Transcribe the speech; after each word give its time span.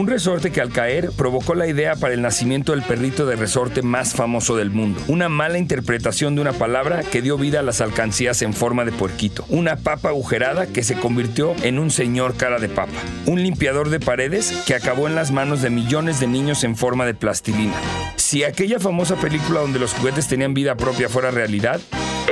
Un 0.00 0.06
resorte 0.06 0.50
que 0.50 0.62
al 0.62 0.72
caer 0.72 1.10
provocó 1.14 1.54
la 1.54 1.66
idea 1.66 1.94
para 1.94 2.14
el 2.14 2.22
nacimiento 2.22 2.72
del 2.72 2.80
perrito 2.80 3.26
de 3.26 3.36
resorte 3.36 3.82
más 3.82 4.14
famoso 4.14 4.56
del 4.56 4.70
mundo. 4.70 4.98
Una 5.08 5.28
mala 5.28 5.58
interpretación 5.58 6.34
de 6.34 6.40
una 6.40 6.54
palabra 6.54 7.02
que 7.02 7.20
dio 7.20 7.36
vida 7.36 7.60
a 7.60 7.62
las 7.62 7.82
alcancías 7.82 8.40
en 8.40 8.54
forma 8.54 8.86
de 8.86 8.92
puerquito. 8.92 9.44
Una 9.50 9.76
papa 9.76 10.08
agujerada 10.08 10.66
que 10.66 10.84
se 10.84 10.94
convirtió 10.94 11.54
en 11.64 11.78
un 11.78 11.90
señor 11.90 12.38
cara 12.38 12.58
de 12.58 12.70
papa. 12.70 12.94
Un 13.26 13.42
limpiador 13.42 13.90
de 13.90 14.00
paredes 14.00 14.64
que 14.66 14.74
acabó 14.74 15.06
en 15.06 15.16
las 15.16 15.32
manos 15.32 15.60
de 15.60 15.68
millones 15.68 16.18
de 16.18 16.28
niños 16.28 16.64
en 16.64 16.76
forma 16.76 17.04
de 17.04 17.12
plastilina. 17.12 17.74
Si 18.16 18.42
aquella 18.42 18.80
famosa 18.80 19.16
película 19.16 19.60
donde 19.60 19.80
los 19.80 19.92
juguetes 19.92 20.28
tenían 20.28 20.54
vida 20.54 20.76
propia 20.76 21.10
fuera 21.10 21.30
realidad, 21.30 21.78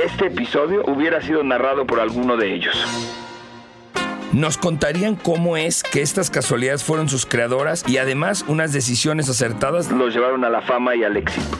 este 0.03 0.25
episodio 0.25 0.83
hubiera 0.87 1.21
sido 1.21 1.43
narrado 1.43 1.85
por 1.85 1.99
alguno 1.99 2.35
de 2.35 2.51
ellos. 2.51 3.28
Nos 4.33 4.59
contarían 4.59 5.15
cómo 5.15 5.57
es 5.57 5.81
que 5.81 6.03
estas 6.03 6.29
casualidades 6.29 6.83
fueron 6.83 7.09
sus 7.09 7.25
creadoras 7.25 7.83
y 7.87 7.97
además 7.97 8.45
unas 8.47 8.71
decisiones 8.71 9.27
acertadas 9.27 9.91
los 9.91 10.13
llevaron 10.13 10.45
a 10.45 10.49
la 10.49 10.61
fama 10.61 10.95
y 10.95 11.03
al 11.03 11.17
éxito. 11.17 11.57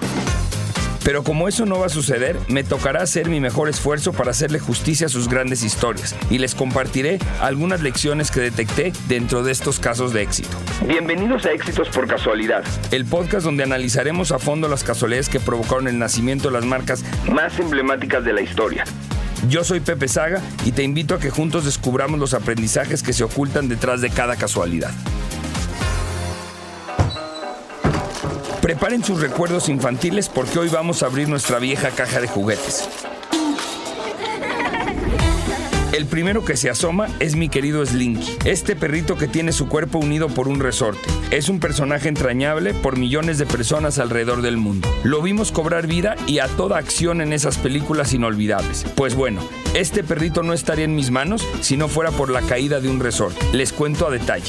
Pero 1.03 1.23
como 1.23 1.47
eso 1.47 1.65
no 1.65 1.79
va 1.79 1.87
a 1.87 1.89
suceder, 1.89 2.37
me 2.47 2.63
tocará 2.63 3.01
hacer 3.01 3.27
mi 3.27 3.39
mejor 3.39 3.69
esfuerzo 3.69 4.13
para 4.13 4.29
hacerle 4.29 4.59
justicia 4.59 5.07
a 5.07 5.09
sus 5.09 5.27
grandes 5.27 5.63
historias 5.63 6.15
y 6.29 6.37
les 6.37 6.53
compartiré 6.53 7.17
algunas 7.41 7.81
lecciones 7.81 8.29
que 8.29 8.41
detecté 8.41 8.93
dentro 9.07 9.41
de 9.41 9.51
estos 9.51 9.79
casos 9.79 10.13
de 10.13 10.21
éxito. 10.21 10.55
Bienvenidos 10.85 11.47
a 11.47 11.53
Éxitos 11.53 11.89
por 11.89 12.07
Casualidad, 12.07 12.63
el 12.91 13.05
podcast 13.05 13.45
donde 13.45 13.63
analizaremos 13.63 14.31
a 14.31 14.37
fondo 14.37 14.67
las 14.67 14.83
casualidades 14.83 15.29
que 15.29 15.39
provocaron 15.39 15.87
el 15.87 15.97
nacimiento 15.97 16.49
de 16.49 16.53
las 16.53 16.65
marcas 16.65 17.03
más 17.31 17.59
emblemáticas 17.59 18.23
de 18.23 18.33
la 18.33 18.41
historia. 18.41 18.83
Yo 19.47 19.63
soy 19.63 19.79
Pepe 19.79 20.07
Saga 20.07 20.41
y 20.65 20.71
te 20.71 20.83
invito 20.83 21.15
a 21.15 21.19
que 21.19 21.29
juntos 21.29 21.65
descubramos 21.65 22.19
los 22.19 22.33
aprendizajes 22.33 23.01
que 23.01 23.13
se 23.13 23.23
ocultan 23.23 23.69
detrás 23.69 24.01
de 24.01 24.09
cada 24.09 24.35
casualidad. 24.35 24.91
Preparen 28.61 29.03
sus 29.03 29.21
recuerdos 29.21 29.69
infantiles 29.69 30.27
porque 30.29 30.59
hoy 30.59 30.69
vamos 30.69 31.01
a 31.01 31.05
abrir 31.05 31.29
nuestra 31.29 31.59
vieja 31.59 31.89
caja 31.89 32.19
de 32.19 32.27
juguetes. 32.27 32.89
El 35.99 36.05
primero 36.05 36.45
que 36.45 36.55
se 36.55 36.69
asoma 36.69 37.09
es 37.19 37.35
mi 37.35 37.49
querido 37.49 37.85
Slinky, 37.85 38.37
este 38.45 38.77
perrito 38.77 39.17
que 39.17 39.27
tiene 39.27 39.51
su 39.51 39.67
cuerpo 39.67 39.97
unido 39.97 40.29
por 40.29 40.47
un 40.47 40.61
resorte. 40.61 41.01
Es 41.29 41.49
un 41.49 41.59
personaje 41.59 42.07
entrañable 42.07 42.73
por 42.73 42.97
millones 42.97 43.37
de 43.37 43.45
personas 43.45 43.99
alrededor 43.99 44.41
del 44.41 44.55
mundo. 44.55 44.87
Lo 45.03 45.21
vimos 45.21 45.51
cobrar 45.51 45.87
vida 45.87 46.15
y 46.25 46.39
a 46.39 46.47
toda 46.47 46.77
acción 46.77 47.19
en 47.19 47.33
esas 47.33 47.57
películas 47.57 48.13
inolvidables. 48.13 48.85
Pues 48.95 49.13
bueno, 49.13 49.41
este 49.73 50.01
perrito 50.01 50.41
no 50.41 50.53
estaría 50.53 50.85
en 50.85 50.95
mis 50.95 51.11
manos 51.11 51.45
si 51.59 51.75
no 51.75 51.89
fuera 51.89 52.11
por 52.11 52.29
la 52.29 52.43
caída 52.43 52.79
de 52.79 52.87
un 52.87 53.01
resorte. 53.01 53.45
Les 53.51 53.73
cuento 53.73 54.07
a 54.07 54.09
detalle. 54.09 54.47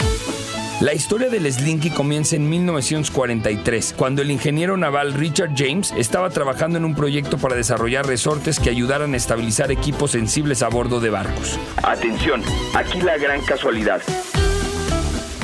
La 0.81 0.95
historia 0.95 1.28
del 1.28 1.53
Slinky 1.53 1.91
comienza 1.91 2.36
en 2.36 2.48
1943, 2.48 3.95
cuando 3.98 4.23
el 4.23 4.31
ingeniero 4.31 4.78
naval 4.78 5.12
Richard 5.12 5.50
James 5.55 5.92
estaba 5.95 6.31
trabajando 6.31 6.78
en 6.78 6.86
un 6.86 6.95
proyecto 6.95 7.36
para 7.36 7.55
desarrollar 7.55 8.06
resortes 8.06 8.59
que 8.59 8.70
ayudaran 8.70 9.12
a 9.12 9.19
estabilizar 9.19 9.70
equipos 9.70 10.12
sensibles 10.12 10.62
a 10.62 10.69
bordo 10.69 10.98
de 10.98 11.11
barcos. 11.11 11.58
Atención, 11.83 12.42
aquí 12.75 13.03
la 13.03 13.19
gran 13.19 13.42
casualidad. 13.42 14.01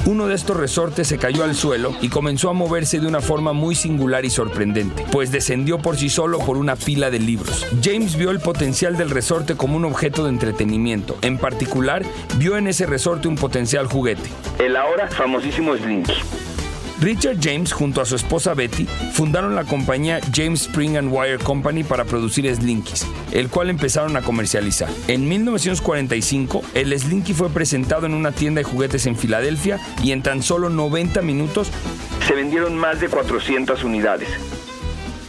Uno 0.06 0.28
de 0.28 0.36
estos 0.36 0.56
resortes 0.56 1.08
se 1.08 1.18
cayó 1.18 1.42
al 1.42 1.56
suelo 1.56 1.92
y 2.00 2.10
comenzó 2.10 2.48
a 2.48 2.52
moverse 2.52 3.00
de 3.00 3.08
una 3.08 3.20
forma 3.20 3.52
muy 3.52 3.74
singular 3.74 4.24
y 4.24 4.30
sorprendente, 4.30 5.04
pues 5.10 5.32
descendió 5.32 5.78
por 5.78 5.96
sí 5.96 6.10
solo 6.10 6.38
por 6.38 6.58
una 6.58 6.76
pila 6.76 7.10
de 7.10 7.18
libros. 7.18 7.66
James 7.82 8.14
vio 8.14 8.30
el 8.30 8.38
potencial 8.38 8.96
del 8.96 9.10
resorte 9.10 9.56
como 9.56 9.76
un 9.76 9.84
objeto 9.84 10.22
de 10.22 10.30
entretenimiento. 10.30 11.18
En 11.22 11.38
particular, 11.38 12.04
vio 12.38 12.56
en 12.56 12.68
ese 12.68 12.86
resorte 12.86 13.26
un 13.26 13.34
potencial 13.34 13.88
juguete. 13.88 14.30
El 14.60 14.76
ahora 14.76 15.08
famosísimo 15.08 15.76
Slinky. 15.76 16.12
Richard 17.00 17.36
James 17.40 17.72
junto 17.72 18.00
a 18.00 18.06
su 18.06 18.16
esposa 18.16 18.54
Betty 18.54 18.86
fundaron 19.12 19.54
la 19.54 19.64
compañía 19.64 20.20
James 20.32 20.62
Spring 20.62 20.96
and 20.96 21.12
Wire 21.12 21.38
Company 21.38 21.84
para 21.84 22.04
producir 22.04 22.52
Slinkies, 22.54 23.06
el 23.32 23.48
cual 23.48 23.70
empezaron 23.70 24.16
a 24.16 24.22
comercializar. 24.22 24.88
En 25.08 25.28
1945, 25.28 26.62
el 26.74 26.98
Slinky 26.98 27.34
fue 27.34 27.50
presentado 27.50 28.06
en 28.06 28.14
una 28.14 28.32
tienda 28.32 28.60
de 28.60 28.64
juguetes 28.64 29.06
en 29.06 29.16
Filadelfia 29.16 29.78
y 30.02 30.12
en 30.12 30.22
tan 30.22 30.42
solo 30.42 30.70
90 30.70 31.20
minutos 31.22 31.70
se 32.26 32.34
vendieron 32.34 32.76
más 32.76 33.00
de 33.00 33.08
400 33.08 33.84
unidades. 33.84 34.28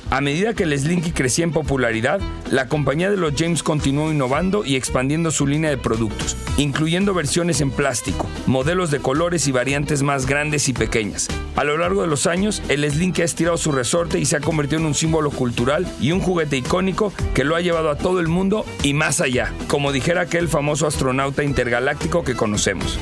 A 0.09 0.22
medida 0.22 0.53
que 0.53 0.63
el 0.63 0.78
Slinky 0.78 1.12
crecía 1.12 1.44
en 1.44 1.51
popularidad, 1.51 2.22
la 2.50 2.69
compañía 2.69 3.12
de 3.12 3.18
los 3.18 3.34
James 3.38 3.62
continuó 3.62 4.09
innovando 4.09 4.63
y 4.63 4.78
expandiendo 4.78 5.31
su 5.31 5.45
línea 5.45 5.69
de 5.69 5.78
productos, 5.78 6.38
incluyendo 6.56 7.13
versiones 7.13 7.59
en 7.59 7.72
plástico, 7.72 8.25
modelos 8.45 8.90
de 8.90 9.00
colores 9.00 9.47
y 9.50 9.51
variantes 9.51 10.03
más 10.03 10.25
grandes 10.25 10.69
y 10.69 10.73
pequeñas. 10.73 11.28
A 11.57 11.66
lo 11.66 11.78
largo 11.78 12.03
de 12.03 12.07
los 12.07 12.25
años, 12.25 12.62
el 12.69 12.90
Slinky 12.90 13.22
ha 13.22 13.25
estirado 13.25 13.57
su 13.57 13.73
resorte 13.73 14.18
y 14.18 14.25
se 14.25 14.38
ha 14.38 14.41
convertido 14.41 14.79
en 14.79 14.88
un 14.88 14.95
símbolo 14.95 15.29
cultural 15.29 15.85
y 16.00 16.13
un 16.13 16.22
juguete 16.22 16.56
icónico 16.56 17.12
que 17.34 17.44
lo 17.44 17.57
ha 17.57 17.62
llevado 17.62 17.89
a 17.89 17.97
todo 17.97 18.22
el 18.22 18.29
mundo 18.29 18.66
y 18.84 18.94
más 18.94 19.19
allá, 19.19 19.51
como 19.68 19.91
dijera 19.91 20.22
aquel 20.22 20.47
famoso 20.47 20.88
astronauta 20.88 21.44
intergaláctico 21.44 22.24
que 22.24 22.35
conocemos. 22.35 22.97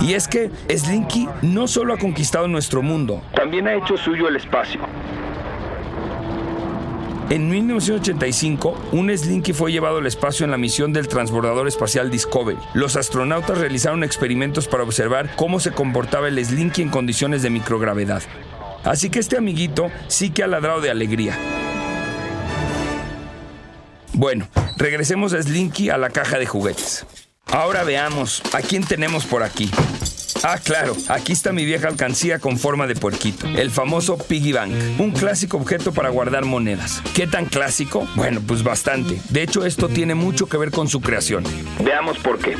Y 0.00 0.14
es 0.14 0.28
que 0.28 0.50
Slinky 0.68 1.28
no 1.42 1.68
solo 1.68 1.94
ha 1.94 1.98
conquistado 1.98 2.48
nuestro 2.48 2.82
mundo, 2.82 3.22
también 3.34 3.68
ha 3.68 3.74
hecho 3.74 3.96
suyo 3.96 4.28
el 4.28 4.36
espacio. 4.36 4.80
En 7.28 7.48
1985, 7.48 8.88
un 8.90 9.16
Slinky 9.16 9.52
fue 9.52 9.70
llevado 9.70 9.98
al 9.98 10.06
espacio 10.06 10.44
en 10.44 10.50
la 10.50 10.58
misión 10.58 10.92
del 10.92 11.06
transbordador 11.06 11.68
espacial 11.68 12.10
Discovery. 12.10 12.58
Los 12.74 12.96
astronautas 12.96 13.58
realizaron 13.58 14.02
experimentos 14.02 14.66
para 14.66 14.82
observar 14.82 15.36
cómo 15.36 15.60
se 15.60 15.70
comportaba 15.70 16.26
el 16.26 16.44
Slinky 16.44 16.82
en 16.82 16.88
condiciones 16.88 17.42
de 17.42 17.50
microgravedad. 17.50 18.22
Así 18.82 19.10
que 19.10 19.20
este 19.20 19.36
amiguito 19.36 19.92
sí 20.08 20.30
que 20.30 20.42
ha 20.42 20.48
ladrado 20.48 20.80
de 20.80 20.90
alegría. 20.90 21.38
Bueno, 24.12 24.48
regresemos 24.76 25.32
a 25.32 25.40
Slinky 25.40 25.90
a 25.90 25.98
la 25.98 26.10
caja 26.10 26.36
de 26.36 26.46
juguetes. 26.46 27.06
Ahora 27.52 27.82
veamos, 27.82 28.42
¿a 28.52 28.60
quién 28.60 28.84
tenemos 28.84 29.26
por 29.26 29.42
aquí? 29.42 29.70
Ah, 30.42 30.58
claro, 30.62 30.96
aquí 31.08 31.32
está 31.32 31.52
mi 31.52 31.64
vieja 31.64 31.88
alcancía 31.88 32.38
con 32.38 32.58
forma 32.58 32.86
de 32.86 32.94
puerquito, 32.94 33.46
el 33.46 33.70
famoso 33.70 34.16
Piggy 34.16 34.52
Bank, 34.52 34.72
un 34.98 35.10
clásico 35.10 35.56
objeto 35.58 35.92
para 35.92 36.08
guardar 36.08 36.44
monedas. 36.44 37.02
¿Qué 37.14 37.26
tan 37.26 37.46
clásico? 37.46 38.08
Bueno, 38.14 38.40
pues 38.46 38.62
bastante. 38.62 39.20
De 39.28 39.42
hecho, 39.42 39.66
esto 39.66 39.88
tiene 39.88 40.14
mucho 40.14 40.46
que 40.48 40.56
ver 40.56 40.70
con 40.70 40.88
su 40.88 41.00
creación. 41.00 41.44
Veamos 41.84 42.18
por 42.18 42.38
qué. 42.38 42.56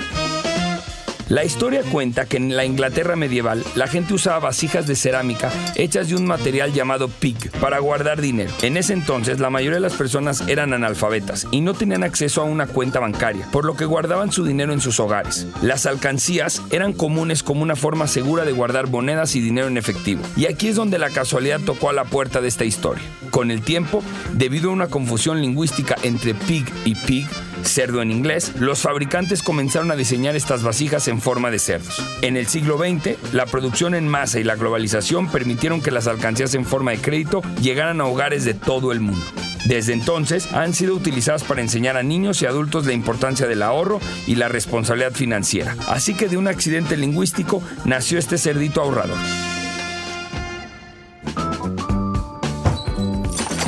La 1.30 1.44
historia 1.44 1.84
cuenta 1.84 2.26
que 2.26 2.38
en 2.38 2.56
la 2.56 2.64
Inglaterra 2.64 3.14
medieval 3.14 3.62
la 3.76 3.86
gente 3.86 4.14
usaba 4.14 4.40
vasijas 4.40 4.88
de 4.88 4.96
cerámica 4.96 5.52
hechas 5.76 6.08
de 6.08 6.16
un 6.16 6.26
material 6.26 6.72
llamado 6.72 7.06
pig 7.06 7.52
para 7.60 7.78
guardar 7.78 8.20
dinero. 8.20 8.50
En 8.62 8.76
ese 8.76 8.94
entonces 8.94 9.38
la 9.38 9.48
mayoría 9.48 9.76
de 9.76 9.80
las 9.80 9.94
personas 9.94 10.42
eran 10.48 10.72
analfabetas 10.72 11.46
y 11.52 11.60
no 11.60 11.74
tenían 11.74 12.02
acceso 12.02 12.42
a 12.42 12.46
una 12.46 12.66
cuenta 12.66 12.98
bancaria, 12.98 13.46
por 13.52 13.64
lo 13.64 13.76
que 13.76 13.84
guardaban 13.84 14.32
su 14.32 14.44
dinero 14.44 14.72
en 14.72 14.80
sus 14.80 14.98
hogares. 14.98 15.46
Las 15.62 15.86
alcancías 15.86 16.62
eran 16.72 16.92
comunes 16.92 17.44
como 17.44 17.62
una 17.62 17.76
forma 17.76 18.08
segura 18.08 18.44
de 18.44 18.50
guardar 18.50 18.88
monedas 18.88 19.36
y 19.36 19.40
dinero 19.40 19.68
en 19.68 19.76
efectivo. 19.76 20.22
Y 20.36 20.46
aquí 20.46 20.66
es 20.66 20.74
donde 20.74 20.98
la 20.98 21.10
casualidad 21.10 21.60
tocó 21.60 21.90
a 21.90 21.92
la 21.92 22.06
puerta 22.06 22.40
de 22.40 22.48
esta 22.48 22.64
historia. 22.64 23.04
Con 23.30 23.52
el 23.52 23.62
tiempo, 23.62 24.02
debido 24.32 24.70
a 24.70 24.72
una 24.72 24.88
confusión 24.88 25.40
lingüística 25.40 25.94
entre 26.02 26.34
pig 26.34 26.66
y 26.84 26.96
pig, 26.96 27.28
cerdo 27.64 28.02
en 28.02 28.10
inglés, 28.10 28.52
los 28.58 28.82
fabricantes 28.82 29.42
comenzaron 29.42 29.90
a 29.90 29.96
diseñar 29.96 30.36
estas 30.36 30.62
vasijas 30.62 31.08
en 31.08 31.20
forma 31.20 31.50
de 31.50 31.58
cerdos. 31.58 32.02
En 32.22 32.36
el 32.36 32.46
siglo 32.46 32.78
XX, 32.78 33.32
la 33.32 33.46
producción 33.46 33.94
en 33.94 34.08
masa 34.08 34.40
y 34.40 34.44
la 34.44 34.56
globalización 34.56 35.28
permitieron 35.30 35.80
que 35.80 35.90
las 35.90 36.06
alcancías 36.06 36.54
en 36.54 36.64
forma 36.64 36.90
de 36.92 36.98
crédito 36.98 37.42
llegaran 37.60 38.00
a 38.00 38.06
hogares 38.06 38.44
de 38.44 38.54
todo 38.54 38.92
el 38.92 39.00
mundo. 39.00 39.24
Desde 39.66 39.92
entonces 39.92 40.52
han 40.52 40.74
sido 40.74 40.94
utilizadas 40.94 41.44
para 41.44 41.60
enseñar 41.60 41.96
a 41.96 42.02
niños 42.02 42.42
y 42.42 42.46
adultos 42.46 42.86
la 42.86 42.92
importancia 42.92 43.46
del 43.46 43.62
ahorro 43.62 44.00
y 44.26 44.36
la 44.36 44.48
responsabilidad 44.48 45.12
financiera. 45.12 45.76
Así 45.88 46.14
que 46.14 46.28
de 46.28 46.36
un 46.36 46.48
accidente 46.48 46.96
lingüístico 46.96 47.62
nació 47.84 48.18
este 48.18 48.38
cerdito 48.38 48.80
ahorrador. 48.80 49.18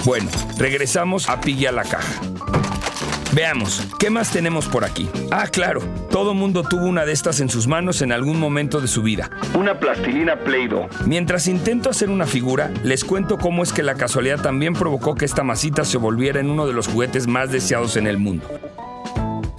Bueno, 0.05 0.29
regresamos 0.59 1.29
a 1.29 1.41
Piggy 1.41 1.67
a 1.67 1.73
la 1.73 1.85
caja. 1.85 2.32
Veamos, 3.35 3.89
¿qué 3.99 4.11
más 4.11 4.31
tenemos 4.31 4.67
por 4.67 4.85
aquí? 4.85 5.09
Ah, 5.31 5.47
claro, 5.47 5.81
todo 6.11 6.35
mundo 6.35 6.63
tuvo 6.63 6.85
una 6.85 7.07
de 7.07 7.13
estas 7.13 7.41
en 7.41 7.49
sus 7.49 7.67
manos 7.67 8.03
en 8.03 8.13
algún 8.13 8.39
momento 8.39 8.79
de 8.79 8.89
su 8.89 9.03
vida. 9.03 9.31
Una 9.55 9.81
plastilina 9.81 10.37
Play-Doh. 10.37 10.87
Mientras 11.07 11.47
intento 11.47 11.89
hacer 11.89 12.11
una 12.11 12.27
figura, 12.27 12.71
les 12.85 13.05
cuento 13.05 13.39
cómo 13.39 13.63
es 13.63 13.73
que 13.73 13.83
la 13.83 13.95
casualidad 13.95 14.43
también 14.43 14.75
provocó 14.75 15.15
que 15.15 15.25
esta 15.25 15.45
masita 15.45 15.87
se 15.87 15.97
volviera 15.97 16.41
en 16.41 16.51
uno 16.51 16.67
de 16.67 16.75
los 16.75 16.89
juguetes 16.89 17.27
más 17.27 17.51
deseados 17.51 17.97
en 17.97 18.07
el 18.07 18.19
mundo. 18.19 18.45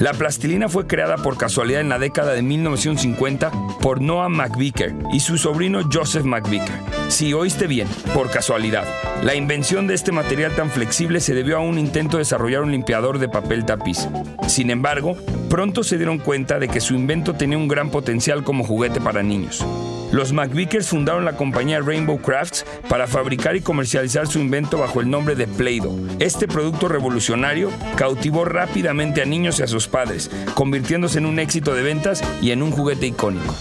La 0.04 0.12
plastilina 0.12 0.68
fue 0.68 0.86
creada 0.86 1.16
por 1.16 1.38
casualidad 1.38 1.80
en 1.80 1.88
la 1.88 1.98
década 1.98 2.34
de 2.34 2.42
1950 2.42 3.50
por 3.80 4.02
Noah 4.02 4.28
McVicker 4.28 4.94
y 5.14 5.22
su 5.22 5.38
sobrino 5.38 5.80
Joseph 5.90 6.26
McVicker. 6.26 6.76
Si 7.08 7.32
oíste 7.32 7.68
bien, 7.68 7.88
por 8.14 8.30
casualidad. 8.30 8.84
La 9.24 9.34
invención 9.34 9.88
de 9.88 9.94
este 9.94 10.12
material 10.12 10.54
tan 10.58 10.70
flexible 10.70 11.22
se 11.22 11.34
debió 11.34 11.56
a 11.56 11.62
un 11.62 11.80
intento 11.80 12.18
de 12.18 12.24
desarrollar 12.24 12.64
un 12.64 12.74
limpiador 12.74 13.18
de 13.18 13.30
papel 13.30 13.64
tapiz. 13.64 14.10
Sin 14.46 14.72
embargo, 14.72 15.16
pronto 15.50 15.86
se 15.86 15.96
dieron 15.96 16.18
cuenta 16.18 16.60
de 16.60 16.68
que 16.68 16.82
su 16.82 16.96
invento 16.96 17.36
tenía 17.36 17.58
un 17.58 17.70
gran 17.70 17.90
potencial 17.90 18.44
como 18.44 18.66
juguete 18.66 19.00
para 19.00 19.24
niños. 19.24 19.66
Los 20.14 20.32
McVickers 20.32 20.90
fundaron 20.90 21.26
la 21.26 21.36
compañía 21.36 21.82
Rainbow 21.82 22.22
Crafts 22.22 22.68
para 22.88 23.08
fabricar 23.08 23.56
y 23.56 23.62
comercializar 23.62 24.28
su 24.28 24.38
invento 24.38 24.78
bajo 24.78 25.02
el 25.02 25.10
nombre 25.10 25.34
de 25.34 25.48
Play-Doh. 25.48 25.98
Este 26.20 26.48
producto 26.48 26.88
revolucionario 26.88 27.72
cautivó 27.96 28.46
rápidamente 28.46 29.24
a 29.24 29.26
niños 29.26 29.58
y 29.58 29.64
a 29.64 29.68
sus 29.68 29.88
padres, 29.88 30.30
convirtiéndose 30.54 31.18
en 31.18 31.26
un 31.26 31.40
éxito 31.40 31.74
de 31.74 31.82
ventas 31.82 32.24
y 32.44 32.52
en 32.52 32.62
un 32.62 32.70
juguete 32.70 33.08
icónico. 33.08 33.56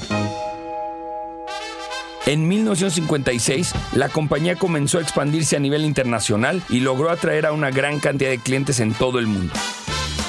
En 2.27 2.47
1956, 2.47 3.73
la 3.95 4.11
compañía 4.11 4.57
comenzó 4.57 4.99
a 4.99 5.01
expandirse 5.01 5.57
a 5.57 5.61
nivel 5.61 5.87
internacional 5.87 6.63
y 6.69 6.81
logró 6.81 7.09
atraer 7.09 7.47
a 7.47 7.53
una 7.53 7.71
gran 7.71 7.99
cantidad 7.99 8.29
de 8.29 8.39
clientes 8.39 8.79
en 8.79 8.93
todo 8.93 9.19
el 9.19 9.27
mundo. 9.27 9.55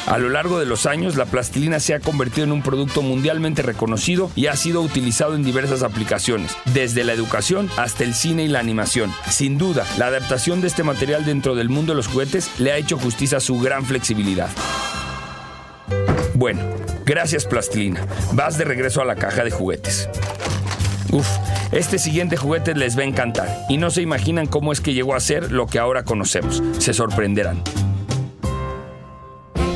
A 0.05 0.17
lo 0.17 0.29
largo 0.29 0.59
de 0.59 0.65
los 0.65 0.85
años, 0.85 1.15
la 1.15 1.25
plastilina 1.25 1.79
se 1.79 1.93
ha 1.93 1.99
convertido 1.99 2.43
en 2.45 2.51
un 2.51 2.61
producto 2.61 3.01
mundialmente 3.01 3.61
reconocido 3.61 4.29
y 4.35 4.47
ha 4.47 4.55
sido 4.55 4.81
utilizado 4.81 5.35
en 5.35 5.43
diversas 5.43 5.81
aplicaciones, 5.81 6.55
desde 6.73 7.03
la 7.03 7.13
educación 7.13 7.69
hasta 7.77 8.03
el 8.03 8.13
cine 8.13 8.43
y 8.43 8.47
la 8.49 8.59
animación. 8.59 9.13
Sin 9.29 9.57
duda, 9.57 9.85
la 9.97 10.07
adaptación 10.07 10.61
de 10.61 10.67
este 10.67 10.83
material 10.83 11.25
dentro 11.25 11.55
del 11.55 11.69
mundo 11.69 11.93
de 11.93 11.97
los 11.97 12.07
juguetes 12.07 12.51
le 12.59 12.71
ha 12.71 12.77
hecho 12.77 12.97
justicia 12.97 13.37
a 13.37 13.41
su 13.41 13.59
gran 13.59 13.85
flexibilidad. 13.85 14.49
Bueno, 16.33 16.61
gracias 17.05 17.45
plastilina. 17.45 18.05
Vas 18.33 18.57
de 18.57 18.65
regreso 18.65 19.01
a 19.01 19.05
la 19.05 19.15
caja 19.15 19.43
de 19.43 19.51
juguetes. 19.51 20.09
Uf, 21.11 21.27
este 21.71 21.97
siguiente 21.97 22.35
juguete 22.35 22.75
les 22.75 22.97
va 22.97 23.03
a 23.03 23.05
encantar 23.05 23.47
y 23.69 23.77
no 23.77 23.91
se 23.91 24.01
imaginan 24.01 24.47
cómo 24.47 24.73
es 24.73 24.81
que 24.81 24.93
llegó 24.93 25.15
a 25.15 25.19
ser 25.19 25.51
lo 25.51 25.67
que 25.67 25.79
ahora 25.79 26.03
conocemos. 26.03 26.61
Se 26.79 26.93
sorprenderán. 26.93 27.61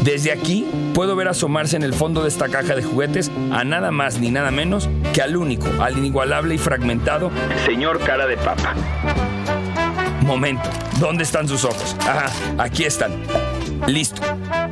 Desde 0.07 0.31
aquí 0.31 0.65
puedo 0.93 1.17
ver 1.17 1.27
asomarse 1.27 1.75
en 1.75 1.83
el 1.83 1.93
fondo 1.93 2.21
de 2.21 2.29
esta 2.29 2.47
caja 2.47 2.75
de 2.75 2.81
juguetes 2.81 3.29
a 3.51 3.65
nada 3.65 3.91
más 3.91 4.19
ni 4.19 4.31
nada 4.31 4.51
menos 4.51 4.87
que 5.13 5.21
al 5.21 5.35
único, 5.35 5.67
al 5.81 5.97
inigualable 5.97 6.55
y 6.55 6.57
fragmentado 6.57 7.29
señor 7.65 7.99
cara 7.99 8.25
de 8.25 8.37
papa. 8.37 8.73
Momento, 10.21 10.69
¿dónde 11.01 11.25
están 11.25 11.49
sus 11.49 11.65
ojos? 11.65 11.97
Ajá, 11.99 12.31
aquí 12.57 12.85
están. 12.85 13.21
Listo. 13.85 14.21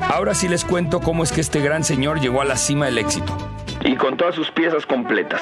Ahora 0.10 0.34
sí 0.34 0.48
les 0.48 0.64
cuento 0.64 1.02
cómo 1.02 1.22
es 1.22 1.34
que 1.34 1.42
este 1.42 1.60
gran 1.60 1.84
señor 1.84 2.22
llegó 2.22 2.40
a 2.42 2.46
la 2.46 2.56
cima 2.56 2.86
del 2.86 2.98
éxito. 2.98 3.36
Y 3.84 3.98
con 3.98 4.16
todas 4.16 4.36
sus 4.36 4.50
piezas 4.52 4.86
completas. 4.86 5.42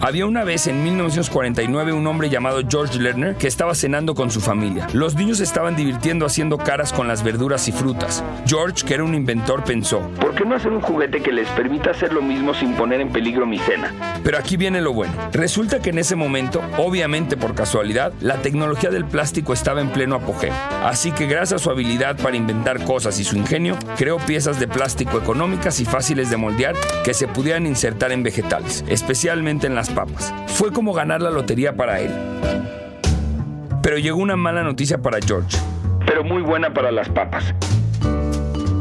Había 0.00 0.26
una 0.26 0.44
vez 0.44 0.66
en 0.66 0.82
1949 0.82 1.92
un 1.92 2.06
hombre 2.06 2.30
llamado 2.30 2.62
George 2.68 2.98
Lerner 2.98 3.36
que 3.36 3.46
estaba 3.46 3.74
cenando 3.74 4.14
con 4.14 4.30
su 4.30 4.40
familia. 4.40 4.86
Los 4.92 5.14
niños 5.14 5.40
estaban 5.40 5.76
divirtiendo 5.76 6.26
haciendo 6.26 6.58
caras 6.58 6.92
con 6.92 7.08
las 7.08 7.22
verduras 7.22 7.68
y 7.68 7.72
frutas. 7.72 8.24
George, 8.46 8.86
que 8.86 8.94
era 8.94 9.04
un 9.04 9.14
inventor, 9.14 9.64
pensó, 9.64 10.00
¿por 10.20 10.34
qué 10.34 10.44
no 10.44 10.54
hacer 10.54 10.72
un 10.72 10.80
juguete 10.80 11.20
que 11.20 11.32
les 11.32 11.48
permita 11.50 11.90
hacer 11.90 12.12
lo 12.12 12.22
mismo 12.22 12.54
sin 12.54 12.74
poner 12.74 13.00
en 13.00 13.10
peligro 13.10 13.46
mi 13.46 13.58
cena? 13.58 14.20
Pero 14.22 14.38
aquí 14.38 14.56
viene 14.56 14.80
lo 14.80 14.92
bueno. 14.92 15.12
Resulta 15.32 15.80
que 15.80 15.90
en 15.90 15.98
ese 15.98 16.16
momento, 16.16 16.62
obviamente 16.78 17.36
por 17.36 17.54
casualidad, 17.54 18.12
la 18.20 18.36
tecnología 18.36 18.90
del 18.90 19.04
plástico 19.04 19.52
estaba 19.52 19.80
en 19.80 19.90
pleno 19.90 20.16
apogeo. 20.16 20.54
Así 20.84 21.12
que 21.12 21.26
gracias 21.26 21.60
a 21.60 21.64
su 21.64 21.70
habilidad 21.70 22.16
para 22.16 22.36
inventar 22.36 22.84
cosas 22.84 23.18
y 23.18 23.24
su 23.24 23.36
ingenio, 23.36 23.76
creó 23.96 24.18
piezas 24.18 24.60
de 24.60 24.68
plástico 24.68 25.18
económicas 25.18 25.80
y 25.80 25.84
fáciles 25.84 26.30
de 26.30 26.36
moldear 26.36 26.74
que 27.04 27.14
se 27.14 27.28
pudieran 27.28 27.66
insertar 27.66 28.12
en 28.12 28.22
vegetales, 28.22 28.84
especialmente 28.88 29.39
en 29.48 29.74
las 29.74 29.88
papas. 29.88 30.34
Fue 30.48 30.70
como 30.70 30.92
ganar 30.92 31.22
la 31.22 31.30
lotería 31.30 31.74
para 31.74 32.00
él. 32.00 32.10
Pero 33.82 33.96
llegó 33.96 34.18
una 34.18 34.36
mala 34.36 34.62
noticia 34.62 34.98
para 34.98 35.18
George. 35.20 35.56
Pero 36.06 36.22
muy 36.22 36.42
buena 36.42 36.74
para 36.74 36.92
las 36.92 37.08
papas. 37.08 37.54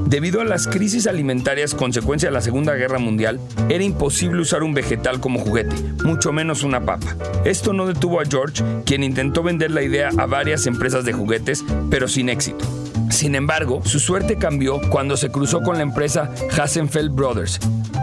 Debido 0.07 0.41
a 0.41 0.43
las 0.43 0.67
crisis 0.67 1.07
alimentarias 1.07 1.75
consecuencia 1.75 2.29
de 2.29 2.33
la 2.33 2.41
Segunda 2.41 2.73
Guerra 2.73 2.99
Mundial, 2.99 3.39
era 3.69 3.83
imposible 3.83 4.41
usar 4.41 4.63
un 4.63 4.73
vegetal 4.73 5.19
como 5.19 5.39
juguete, 5.39 5.75
mucho 6.03 6.33
menos 6.33 6.63
una 6.63 6.81
papa. 6.81 7.15
Esto 7.45 7.71
no 7.73 7.85
detuvo 7.85 8.19
a 8.19 8.25
George, 8.25 8.63
quien 8.85 9.03
intentó 9.03 9.43
vender 9.43 9.71
la 9.71 9.83
idea 9.83 10.09
a 10.17 10.25
varias 10.25 10.65
empresas 10.65 11.05
de 11.05 11.13
juguetes, 11.13 11.63
pero 11.89 12.07
sin 12.07 12.27
éxito. 12.27 12.65
Sin 13.11 13.35
embargo, 13.35 13.81
su 13.85 13.99
suerte 13.99 14.37
cambió 14.37 14.81
cuando 14.89 15.15
se 15.15 15.29
cruzó 15.29 15.61
con 15.61 15.77
la 15.77 15.83
empresa 15.83 16.31
Hassenfeld 16.57 17.13
Brothers, 17.13 17.59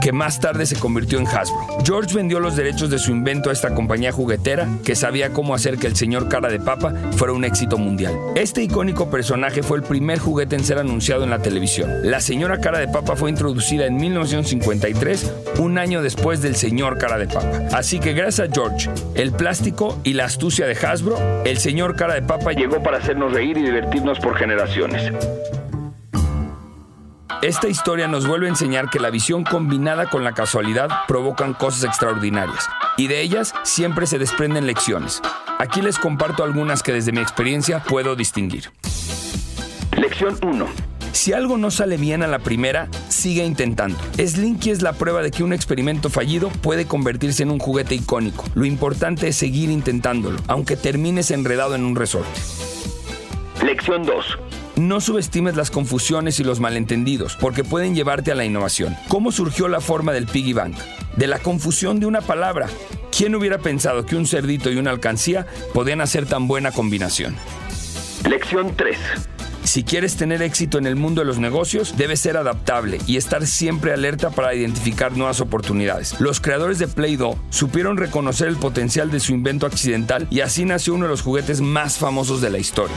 que 0.07 0.13
más 0.13 0.39
tarde 0.39 0.67
se 0.67 0.77
convirtió 0.77 1.19
en 1.19 1.27
Hasbro. 1.27 1.67
George 1.85 2.15
vendió 2.15 2.39
los 2.39 2.55
derechos 2.55 2.91
de 2.91 2.99
su 3.01 3.11
invento 3.11 3.51
a 3.51 3.53
esta 3.53 3.75
compañía 3.75 4.13
juguetera 4.13 4.69
que 4.85 4.95
sabía 4.95 5.31
cómo 5.31 5.53
hacer 5.53 5.79
que 5.79 5.89
el 5.89 5.97
señor 5.97 6.29
cara 6.29 6.49
de 6.49 6.61
papa 6.61 6.95
fuera 7.17 7.33
un 7.33 7.45
éxito 7.45 7.77
mundial. 7.77 8.15
Este 8.37 8.63
icónico 8.63 9.11
personaje 9.11 9.65
fue 9.65 9.79
el 9.79 9.83
primer 9.83 10.21
juguete 10.21 10.55
en 10.55 10.63
ser 10.63 10.79
anunciado 10.79 11.25
en 11.25 11.31
la 11.31 11.41
televisión. 11.41 12.09
La 12.09 12.21
señora 12.21 12.61
cara 12.61 12.79
de 12.79 12.87
papa 12.87 13.17
fue 13.17 13.31
introducida 13.31 13.87
en 13.87 13.97
1953, 13.97 15.33
un 15.59 15.77
año 15.77 16.01
después 16.03 16.41
del 16.41 16.55
señor 16.55 16.99
cara 16.99 17.19
de 17.19 17.27
papa. 17.27 17.63
Así 17.73 17.99
que 17.99 18.13
gracias 18.13 18.49
a 18.49 18.53
George, 18.53 18.89
el 19.17 19.33
plástico 19.33 19.99
y 20.05 20.13
la 20.13 20.27
astucia 20.27 20.69
de 20.69 20.75
Hasbro, 20.75 21.19
el 21.45 21.59
señor 21.59 21.97
cara 21.97 22.15
de 22.15 22.23
papa 22.23 22.53
llegó 22.53 22.81
para 22.81 22.99
hacernos 22.99 23.33
reír 23.33 23.59
y 23.59 23.63
divertirnos 23.65 24.21
por 24.21 24.37
generaciones. 24.37 25.11
Esta 27.43 27.69
historia 27.69 28.09
nos 28.09 28.27
vuelve 28.27 28.47
a 28.47 28.51
enseñar 28.51 28.89
que 28.89 28.99
la 28.99 29.11
visión 29.11 29.45
combinada 29.45 30.09
con 30.09 30.25
la 30.25 30.33
casualidad 30.33 30.89
provocan 31.07 31.53
cosas 31.53 31.85
extraordinarias 31.85 32.69
y 32.97 33.09
de 33.09 33.21
ellas 33.21 33.55
siempre 33.63 34.07
se 34.07 34.19
desprenden 34.19 34.67
lecciones. 34.67 35.21
Aquí 35.59 35.83
les 35.83 35.99
comparto 35.99 36.45
algunas 36.45 36.83
que 36.83 36.93
desde 36.93 37.13
mi 37.13 37.21
experiencia 37.21 37.83
puedo 37.83 38.17
distinguir. 38.17 38.71
Lección 39.97 40.39
1. 40.43 40.67
Si 41.13 41.33
algo 41.33 41.57
no 41.59 41.71
sale 41.71 41.97
bien 41.97 42.23
a 42.23 42.27
la 42.27 42.39
primera, 42.39 42.89
sigue 43.09 43.45
intentando. 43.45 43.99
Slinky 44.17 44.71
es 44.71 44.83
la 44.83 44.93
prueba 44.95 45.23
de 45.23 45.31
que 45.31 45.45
un 45.45 45.53
experimento 45.53 46.11
fallido 46.11 46.49
puede 46.49 46.87
convertirse 46.87 47.43
en 47.43 47.51
un 47.51 47.59
juguete 47.59 47.95
icónico. 47.95 48.45
Lo 48.55 48.65
importante 48.65 49.29
es 49.29 49.37
seguir 49.37 49.71
intentándolo, 49.71 50.39
aunque 50.47 50.77
termines 50.77 51.31
enredado 51.31 51.75
en 51.75 51.85
un 51.85 51.97
resorte. 51.97 52.41
Lección 53.63 54.05
2. 54.05 54.39
No 54.77 55.01
subestimes 55.01 55.57
las 55.57 55.71
confusiones 55.71 56.39
y 56.39 56.45
los 56.45 56.61
malentendidos, 56.61 57.35
porque 57.41 57.65
pueden 57.65 57.95
llevarte 57.95 58.31
a 58.31 58.35
la 58.35 58.45
innovación. 58.45 58.95
¿Cómo 59.09 59.33
surgió 59.33 59.69
la 59.69 59.81
forma 59.81 60.13
del 60.13 60.27
piggy 60.27 60.53
bank? 60.53 60.77
De 61.17 61.27
la 61.27 61.39
confusión 61.39 61.99
de 61.99 62.05
una 62.05 62.21
palabra. 62.21 62.69
¿Quién 63.11 63.35
hubiera 63.35 63.57
pensado 63.57 64.05
que 64.05 64.17
un 64.17 64.27
cerdito 64.27 64.71
y 64.71 64.77
una 64.77 64.91
alcancía 64.91 65.47
podían 65.73 66.03
hacer 66.03 66.27
tan 66.27 66.47
buena 66.47 66.73
combinación? 66.73 67.35
Lección 68.29 68.75
3. 68.77 68.99
Si 69.65 69.83
quieres 69.83 70.17
tener 70.17 70.43
éxito 70.43 70.77
en 70.77 70.87
el 70.87 70.95
mundo 70.95 71.23
de 71.23 71.27
los 71.27 71.39
negocios, 71.39 71.97
debes 71.97 72.21
ser 72.21 72.37
adaptable 72.37 72.99
y 73.07 73.17
estar 73.17 73.47
siempre 73.47 73.95
alerta 73.95 74.29
para 74.29 74.55
identificar 74.55 75.17
nuevas 75.17 75.41
oportunidades. 75.41 76.21
Los 76.21 76.41
creadores 76.41 76.79
de 76.79 76.87
Play-Doh 76.87 77.39
supieron 77.49 77.97
reconocer 77.97 78.47
el 78.49 78.57
potencial 78.57 79.11
de 79.11 79.21
su 79.21 79.33
invento 79.33 79.65
accidental 79.65 80.29
y 80.31 80.41
así 80.41 80.67
nació 80.67 80.95
uno 80.95 81.07
de 81.07 81.11
los 81.13 81.23
juguetes 81.23 81.63
más 81.63 81.97
famosos 81.97 82.43
de 82.43 82.51
la 82.51 82.59
historia. 82.59 82.97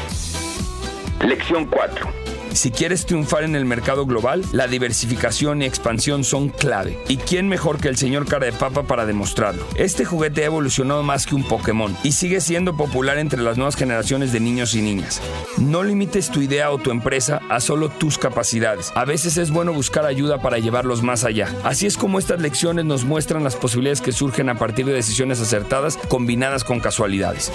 Lección 1.25 1.65
4. 1.65 2.07
Si 2.53 2.71
quieres 2.71 3.05
triunfar 3.05 3.43
en 3.43 3.55
el 3.55 3.65
mercado 3.65 4.05
global, 4.05 4.43
la 4.53 4.67
diversificación 4.67 5.61
y 5.61 5.65
expansión 5.65 6.23
son 6.23 6.49
clave. 6.49 6.97
¿Y 7.07 7.17
quién 7.17 7.47
mejor 7.47 7.79
que 7.79 7.89
el 7.89 7.97
señor 7.97 8.25
cara 8.25 8.45
de 8.45 8.53
papa 8.53 8.83
para 8.83 9.05
demostrarlo? 9.05 9.65
Este 9.75 10.05
juguete 10.05 10.43
ha 10.43 10.47
evolucionado 10.47 11.03
más 11.03 11.27
que 11.27 11.35
un 11.35 11.43
Pokémon 11.43 11.95
y 12.03 12.13
sigue 12.13 12.41
siendo 12.41 12.75
popular 12.75 13.17
entre 13.17 13.41
las 13.41 13.57
nuevas 13.57 13.75
generaciones 13.75 14.31
de 14.31 14.39
niños 14.39 14.73
y 14.75 14.81
niñas. 14.81 15.21
No 15.57 15.83
limites 15.83 16.31
tu 16.31 16.41
idea 16.41 16.71
o 16.71 16.79
tu 16.79 16.89
empresa 16.89 17.41
a 17.49 17.59
solo 17.59 17.89
tus 17.89 18.17
capacidades. 18.17 18.91
A 18.95 19.05
veces 19.05 19.37
es 19.37 19.51
bueno 19.51 19.73
buscar 19.73 20.05
ayuda 20.05 20.41
para 20.41 20.57
llevarlos 20.57 21.03
más 21.03 21.25
allá. 21.25 21.53
Así 21.63 21.85
es 21.85 21.97
como 21.97 22.17
estas 22.17 22.41
lecciones 22.41 22.85
nos 22.85 23.03
muestran 23.03 23.43
las 23.43 23.57
posibilidades 23.57 24.01
que 24.01 24.13
surgen 24.13 24.49
a 24.49 24.57
partir 24.57 24.85
de 24.85 24.93
decisiones 24.93 25.39
acertadas 25.39 25.97
combinadas 26.07 26.63
con 26.63 26.79
casualidades. 26.79 27.51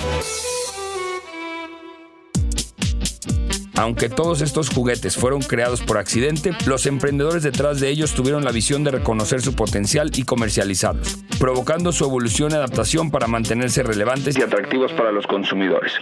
Aunque 3.77 4.09
todos 4.09 4.41
estos 4.41 4.69
juguetes 4.69 5.17
fueron 5.17 5.41
creados 5.43 5.83
por 5.83 5.99
accidente, 5.99 6.53
los 6.67 6.87
emprendedores 6.87 7.43
detrás 7.43 7.81
de 7.81 7.89
ellos 7.89 8.15
tuvieron 8.15 8.45
la 8.45 8.53
visión 8.53 8.85
de 8.85 8.93
reconocer 8.93 9.43
su 9.43 9.55
potencial 9.55 10.13
y 10.15 10.23
comercializarlos, 10.23 11.19
provocando 11.39 11.91
su 11.93 12.05
evolución 12.05 12.53
y 12.53 12.55
adaptación 12.55 13.11
para 13.11 13.27
mantenerse 13.27 13.83
relevantes 13.83 14.39
y 14.39 14.43
atractivos 14.43 14.93
para 14.93 15.11
los 15.11 15.27
consumidores. 15.27 15.93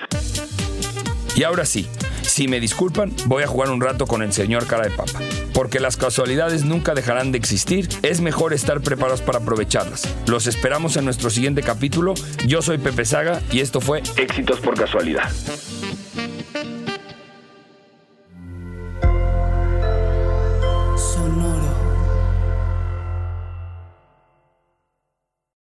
Y 1.35 1.45
ahora 1.45 1.64
sí, 1.64 1.87
si 2.21 2.47
me 2.47 2.61
disculpan, 2.61 3.11
voy 3.25 3.43
a 3.43 3.47
jugar 3.47 3.71
un 3.71 3.81
rato 3.81 4.07
con 4.07 4.23
el 4.23 4.35
señor 4.35 4.67
cara 4.67 4.85
de 4.85 4.91
papa. 4.91 5.21
Porque 5.55 5.81
las 5.81 5.97
casualidades 5.97 6.64
nunca 6.64 6.95
dejarán 6.95 7.33
de 7.33 7.38
existir, 7.38 7.88
es 8.02 8.21
mejor 8.21 8.52
estar 8.52 8.83
preparados 8.83 9.23
para 9.23 9.38
aprovecharlas. 9.38 10.07
Los 10.26 10.47
esperamos 10.47 10.97
en 10.97 11.07
nuestro 11.07 11.31
siguiente 11.31 11.62
capítulo. 11.62 12.12
Yo 12.47 12.61
soy 12.61 12.76
Pepe 12.76 13.07
Saga 13.07 13.41
y 13.50 13.61
esto 13.61 13.81
fue 13.81 14.02
Éxitos 14.17 14.61
por 14.61 14.79
Casualidad. 14.79 15.31